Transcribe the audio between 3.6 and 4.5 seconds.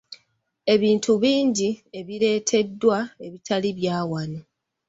bya wano.